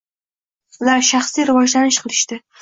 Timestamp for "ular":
0.85-1.03